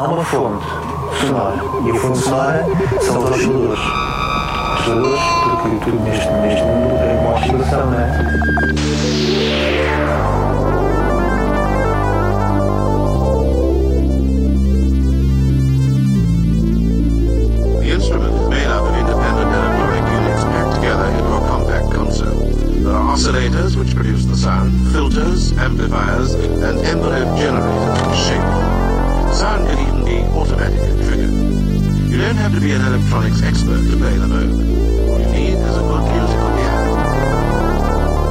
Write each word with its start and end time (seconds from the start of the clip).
há 0.00 0.08
uma 0.08 0.24
fonte 0.24 0.64
sonora. 1.20 1.56
E 1.84 1.90
a 1.90 1.94
fonte 1.94 2.18
sonora 2.18 2.66
são 3.02 3.18
os 3.18 3.30
osciladores. 3.30 3.80
Osciladores, 4.78 5.20
porque 5.60 5.76
tudo 5.84 6.00
neste, 6.04 6.30
neste 6.30 6.62
mundo 6.62 6.96
é 6.96 7.18
uma 7.20 7.34
oscilação, 7.34 7.90
não 7.90 8.00
é? 8.00 8.40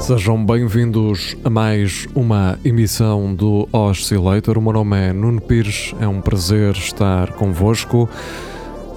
Sejam 0.10 0.44
bem-vindos 0.44 1.38
a 1.44 1.52
mais 1.52 2.08
uma 2.16 2.58
emissão 2.66 3.32
do 3.32 3.70
Oscillator. 3.72 4.58
O 4.58 4.62
meu 4.62 4.74
nome 4.74 4.98
é 4.98 5.14
Nuno 5.14 5.40
Pires, 5.40 5.94
é 6.00 6.08
um 6.08 6.20
prazer 6.20 6.72
estar 6.72 7.34
convosco. 7.34 8.10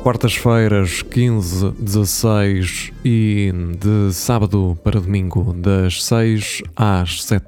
Quartas-feiras, 0.03 1.01
15, 1.01 1.71
16 1.79 2.93
e 3.05 3.53
de 3.79 4.13
sábado 4.13 4.77
para 4.83 5.01
domingo, 5.01 5.53
das 5.53 6.03
6 6.03 6.63
às 6.75 7.23
7 7.23 7.45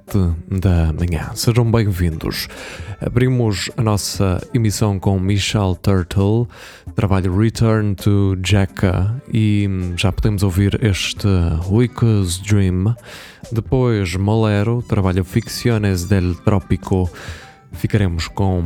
da 0.49 0.93
manhã. 0.93 1.33
Sejam 1.35 1.69
bem-vindos. 1.69 2.47
Abrimos 3.05 3.73
a 3.77 3.83
nossa 3.83 4.41
emissão 4.55 5.01
com 5.01 5.19
Michelle 5.19 5.75
Turtle, 5.75 6.47
trabalho 6.95 7.37
Return 7.37 7.97
to 7.97 8.39
Jacka 8.41 9.21
e 9.33 9.69
já 9.97 10.13
podemos 10.13 10.45
ouvir 10.45 10.79
este 10.81 11.27
Wick's 11.69 12.39
Dream. 12.39 12.95
Depois 13.51 14.15
Molero, 14.15 14.81
trabalho 14.87 15.25
Ficciones 15.25 16.05
del 16.05 16.37
Trópico. 16.37 17.11
Ficaremos 17.75 18.29
com 18.29 18.63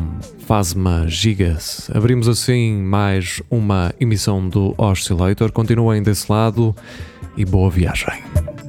Phasma 0.47 1.07
Gigas. 1.09 1.91
Abrimos 1.95 2.29
assim 2.29 2.75
mais 2.83 3.43
uma 3.51 3.93
emissão 4.01 4.49
do 4.49 4.75
Oscillator. 4.79 5.51
Continuem 5.53 6.03
desse 6.03 6.31
lado 6.31 6.75
e 7.37 7.45
boa 7.45 7.71
viagem. 7.71 8.68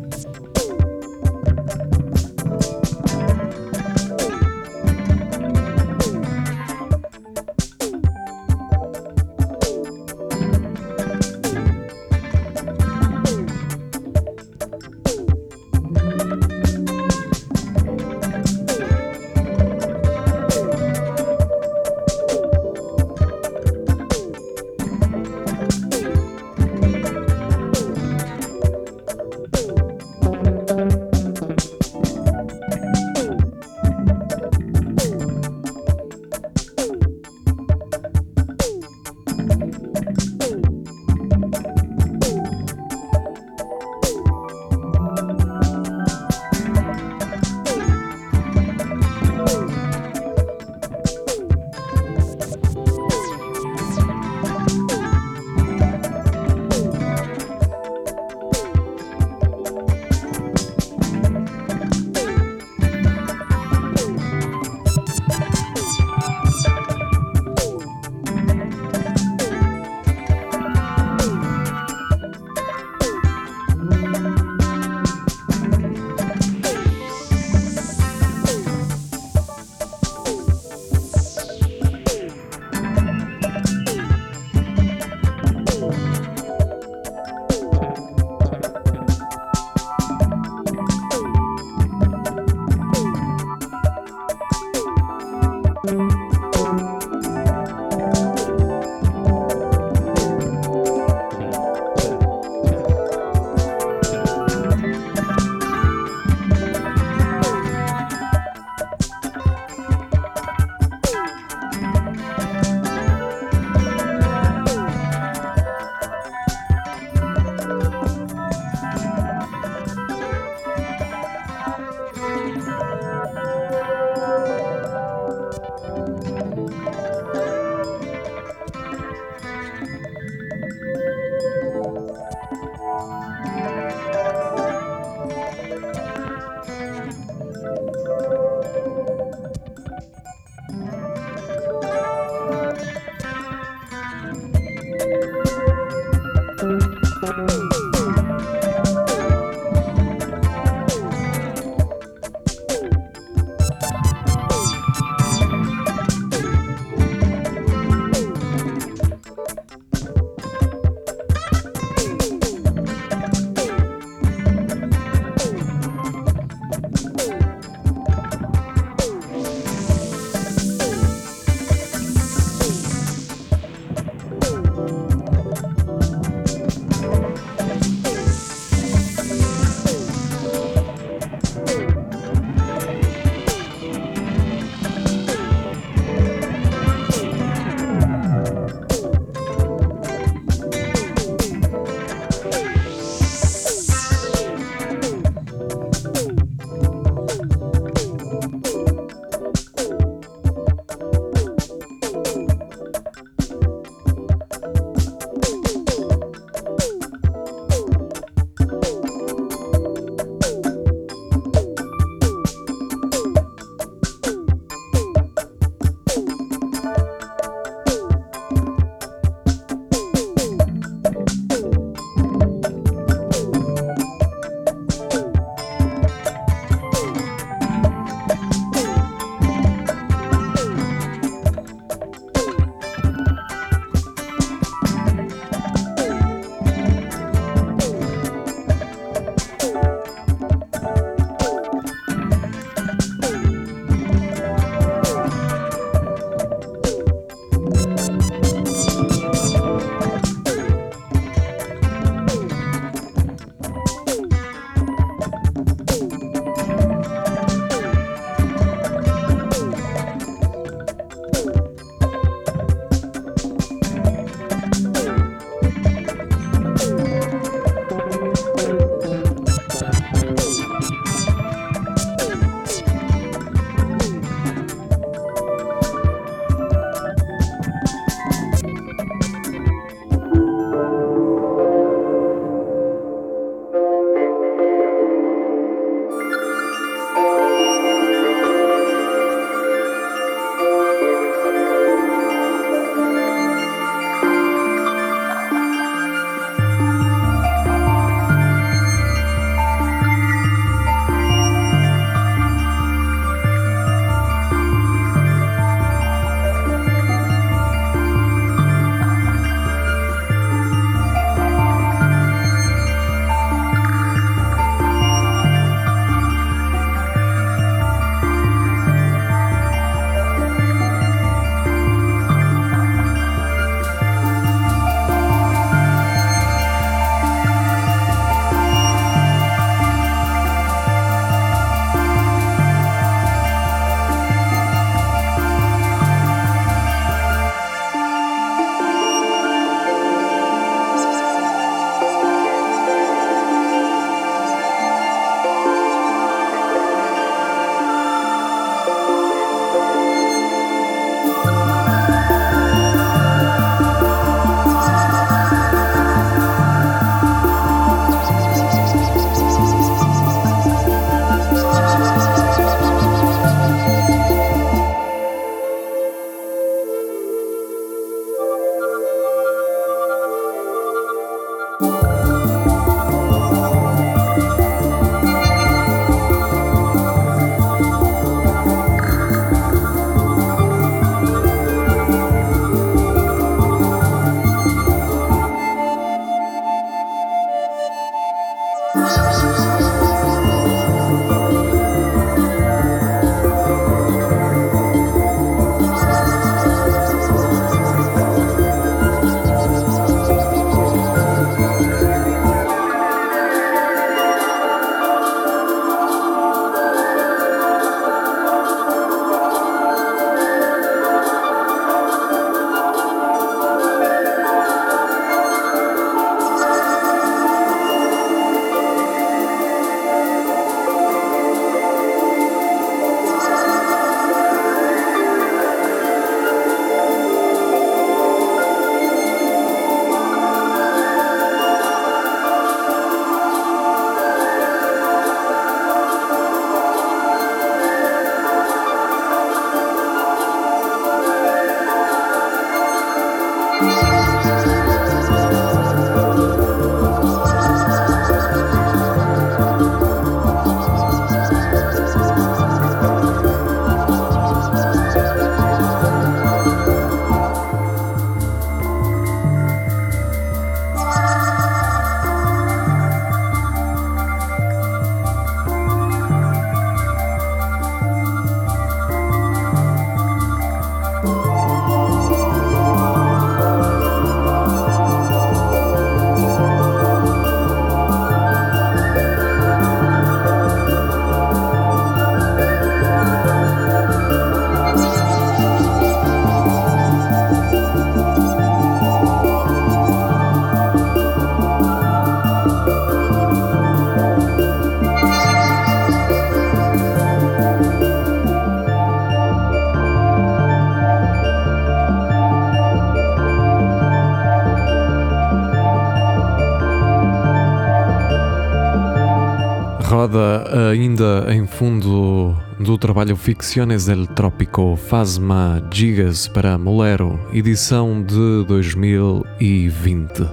Ainda 510.89 511.45
em 511.49 511.65
fundo 511.67 512.57
do 512.79 512.97
trabalho 512.97 513.35
Ficciones 513.35 514.05
del 514.05 514.25
Trópico 514.27 514.95
Fasma 514.95 515.81
Gigas 515.91 516.47
para 516.47 516.77
Molero, 516.77 517.39
edição 517.53 518.21
de 518.21 518.65
2020. 518.67 520.47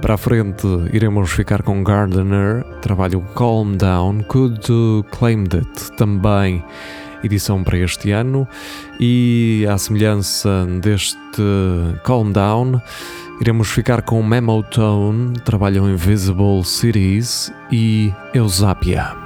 Para 0.00 0.14
a 0.14 0.16
frente 0.16 0.66
iremos 0.92 1.30
ficar 1.32 1.62
com 1.62 1.82
Gardener, 1.82 2.64
trabalho 2.80 3.20
Calm 3.34 3.76
Down, 3.76 4.22
Could 4.24 4.68
Claimed 5.10 5.56
It, 5.56 5.92
também 5.96 6.64
edição 7.24 7.64
para 7.64 7.78
este 7.78 8.12
ano, 8.12 8.46
e 9.00 9.66
à 9.68 9.76
semelhança 9.76 10.66
deste 10.80 11.18
Calm 12.04 12.30
Down, 12.30 12.80
Iremos 13.38 13.68
ficar 13.68 14.00
com 14.00 14.22
Memo 14.22 14.62
Tone, 14.62 15.38
trabalham 15.40 15.90
Invisible 15.90 16.64
Cities 16.64 17.52
e 17.70 18.10
Eusapia. 18.32 19.25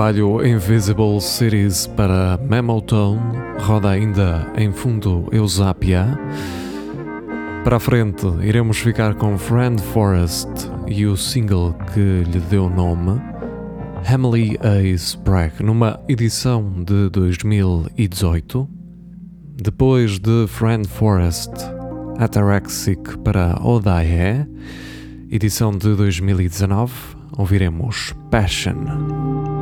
Trabalho 0.00 0.42
Invisible 0.42 1.20
Cities 1.20 1.86
para 1.86 2.38
Memotone, 2.38 3.20
roda 3.58 3.90
ainda 3.90 4.50
em 4.56 4.72
fundo 4.72 5.28
Eusapia. 5.30 6.18
Para 7.62 7.76
a 7.76 7.78
frente, 7.78 8.26
iremos 8.40 8.78
ficar 8.78 9.14
com 9.14 9.36
Friend 9.36 9.78
Forest 9.92 10.48
e 10.88 11.04
o 11.04 11.18
single 11.18 11.74
que 11.92 12.22
lhe 12.24 12.40
deu 12.48 12.70
nome, 12.70 13.20
Emily 14.10 14.56
A. 14.62 14.80
Sprague, 14.96 15.62
numa 15.62 16.00
edição 16.08 16.82
de 16.82 17.10
2018. 17.10 18.66
Depois 19.62 20.18
de 20.18 20.46
Friend 20.48 20.88
Forest, 20.88 21.50
Ataraxic 22.16 23.18
para 23.18 23.60
Odaye, 23.62 24.48
edição 25.30 25.76
de 25.76 25.94
2019, 25.94 26.90
ouviremos 27.36 28.14
Passion. 28.30 29.59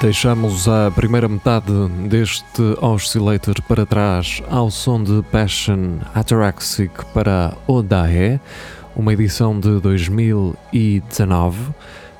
Deixamos 0.00 0.68
a 0.68 0.92
primeira 0.92 1.28
metade 1.28 1.72
deste 2.08 2.62
Oscillator 2.80 3.60
para 3.62 3.84
trás 3.84 4.40
ao 4.48 4.70
som 4.70 5.02
de 5.02 5.24
Passion 5.24 5.98
Ataraxic 6.14 7.04
para 7.12 7.52
Odae, 7.66 8.40
uma 8.94 9.12
edição 9.12 9.58
de 9.58 9.80
2019. 9.80 11.74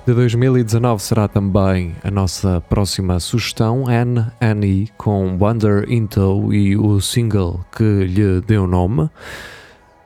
De 0.05 0.12
2019 0.12 1.01
será 1.01 1.29
também 1.29 1.95
a 2.03 2.11
nossa 2.11 2.61
próxima 2.69 3.21
sugestão, 3.21 3.85
Anne 3.87 4.27
Annie 4.41 4.88
com 4.97 5.38
Wonder 5.38 5.85
Into 5.88 6.53
e 6.53 6.77
o 6.77 7.01
single 7.01 7.64
que 7.77 7.85
lhe 7.85 8.41
deu 8.41 8.67
nome. 8.67 9.09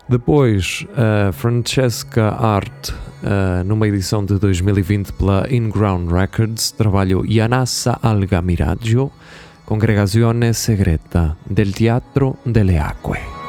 Depois, 0.07 0.87
a 0.95 1.33
Francesca 1.33 2.37
Art, 2.39 2.93
uh, 3.23 3.65
numa 3.65 3.89
edição 3.89 4.25
de 4.25 4.39
2020 4.39 5.13
pela 5.13 5.47
Inground 5.51 6.11
Records, 6.11 6.73
trabalho 6.73 7.25
Yanassa 7.27 7.99
Algamiraggio, 8.03 9.11
Congregazione 9.65 10.53
Segreta 10.53 11.37
del 11.47 11.73
Teatro 11.73 12.37
delle 12.45 12.79
Acque. 12.79 13.42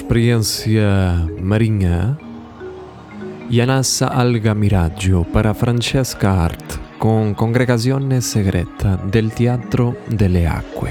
Experiência 0.00 0.88
marinha 1.42 2.16
Yanassa 3.52 4.06
Alga 4.06 4.54
Miraggio 4.54 5.26
para 5.26 5.52
Francesca 5.52 6.30
Art 6.30 6.78
com 6.98 7.34
Congregazione 7.34 8.22
Segreta 8.22 8.96
del 8.96 9.30
Teatro 9.30 9.94
delle 10.08 10.46
Acque, 10.46 10.90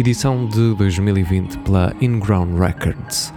edição 0.00 0.48
de 0.48 0.74
2020 0.74 1.58
pela 1.58 1.94
Inground 2.00 2.58
Records. 2.58 3.32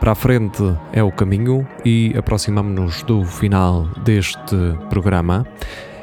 Para 0.00 0.12
a 0.12 0.16
frente 0.16 0.76
é 0.92 1.04
o 1.04 1.12
caminho 1.12 1.66
e 1.84 2.12
aproximamos-nos 2.18 3.04
do 3.04 3.24
final 3.24 3.86
deste 4.04 4.56
programa. 4.90 5.46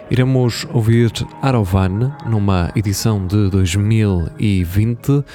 Iremos 0.10 0.66
ouvir 0.72 1.12
Arovan 1.41 2.16
numa 2.26 2.72
edição 2.74 3.28
de 3.28 3.49
2020, 3.49 5.26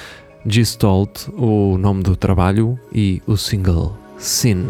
Gestalt, 0.45 1.27
o 1.37 1.77
nome 1.77 2.03
do 2.03 2.15
trabalho, 2.15 2.79
e 2.93 3.21
o 3.27 3.37
single 3.37 3.97
Sin. 4.17 4.67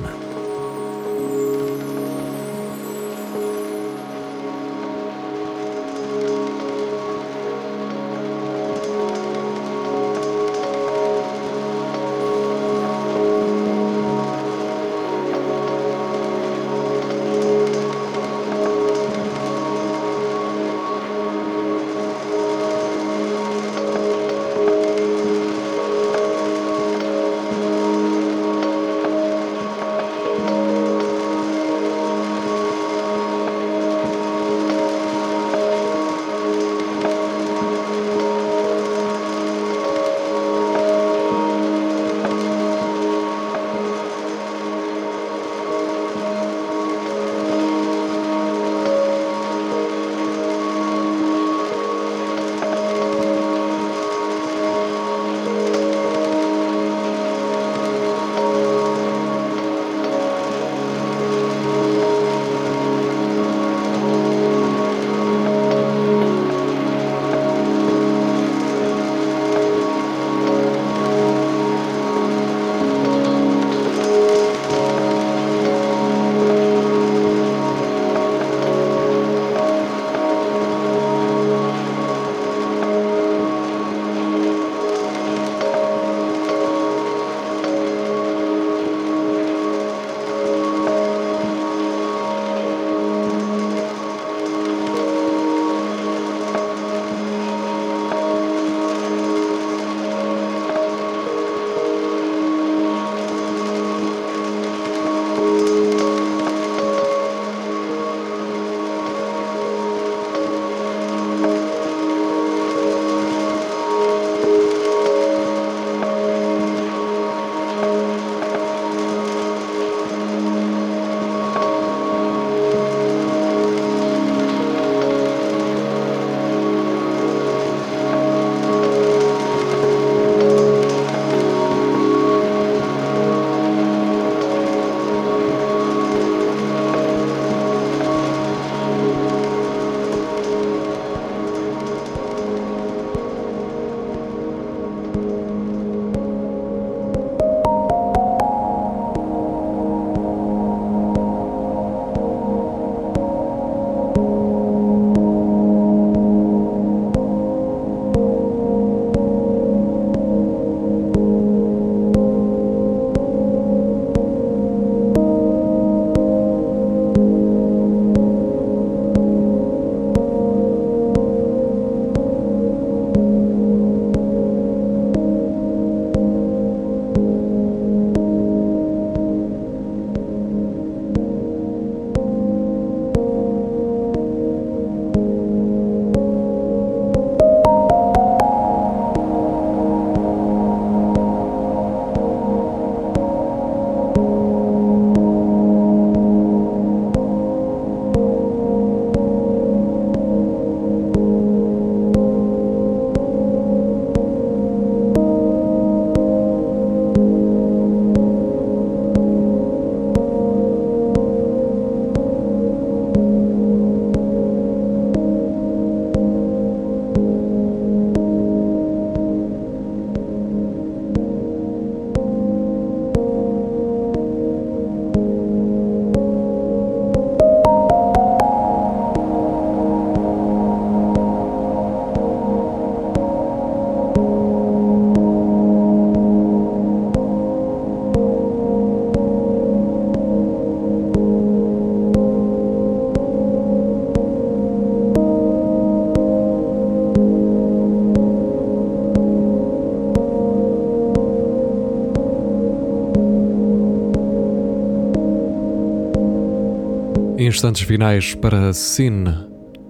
Instantes 257.62 257.84
finais 257.84 258.34
para 258.34 258.74
Sin, 258.74 259.26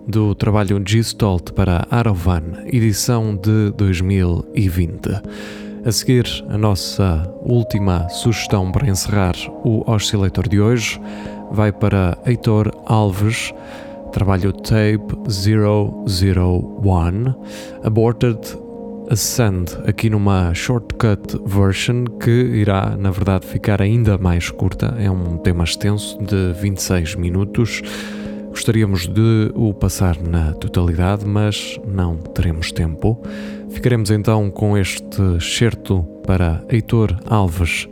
do 0.06 0.36
trabalho 0.36 0.84
G-Stolt 0.86 1.54
para 1.54 1.88
Arovan, 1.90 2.66
edição 2.66 3.34
de 3.34 3.72
2020. 3.78 5.08
A 5.86 5.92
seguir, 5.94 6.26
a 6.50 6.58
nossa 6.58 7.34
última 7.42 8.10
sugestão 8.10 8.70
para 8.74 8.90
encerrar 8.90 9.36
o 9.64 9.90
Oscillator 9.90 10.50
de 10.50 10.60
hoje 10.60 11.00
vai 11.50 11.72
para 11.72 12.18
Heitor 12.26 12.74
Alves, 12.88 13.54
trabalho 14.12 14.52
Tape 14.52 15.16
001, 15.30 17.34
Aborted 17.86 18.38
Ascend, 19.12 19.66
aqui 19.86 20.10
numa 20.10 20.54
shortcut 20.54 21.38
version 21.46 22.06
que 22.06 22.32
irá, 22.32 22.96
na 22.98 23.12
verdade, 23.12 23.46
ficar 23.46 23.82
ainda 23.82 24.18
mais 24.18 24.50
curta. 24.50 24.96
É 24.98 25.12
um 25.12 25.36
tema 25.36 25.66
extenso 25.66 26.18
de 26.20 26.54
26 26.62 27.16
minutos. 27.16 27.82
Gostaríamos 28.52 29.08
de 29.10 29.52
o 29.54 29.74
passar 29.74 30.18
na 30.18 30.54
totalidade, 30.54 31.26
mas 31.26 31.78
não 31.86 32.16
teremos 32.16 32.72
tempo. 32.72 33.22
Ficaremos 33.72 34.10
então 34.12 34.50
com 34.50 34.78
este 34.78 35.42
certo 35.42 36.04
para 36.26 36.64
Heitor 36.70 37.14
Alves. 37.26 37.90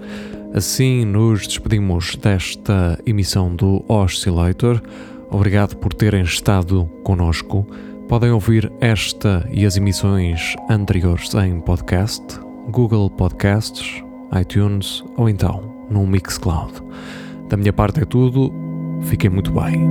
Assim 0.53 1.03
nos 1.03 1.45
despedimos 1.45 2.15
desta 2.15 2.97
emissão 3.05 3.53
do 3.53 3.83
Oscillator. 3.89 4.81
Obrigado 5.29 5.75
por 5.75 5.93
terem 5.93 6.21
estado 6.21 6.85
conosco. 7.03 7.67
Podem 8.09 8.31
ouvir 8.31 8.71
esta 8.81 9.47
e 9.51 9.67
as 9.67 9.77
emissões 9.77 10.55
anteriores 10.67 11.31
em 11.35 11.59
podcast, 11.61 12.39
Google 12.71 13.07
Podcasts, 13.07 14.03
iTunes 14.41 15.03
ou 15.15 15.29
então 15.29 15.85
no 15.91 16.07
Mixcloud. 16.07 16.73
Da 17.47 17.55
minha 17.55 17.71
parte 17.71 18.01
é 18.01 18.05
tudo. 18.05 18.51
Fiquem 19.03 19.29
muito 19.29 19.51
bem. 19.51 19.87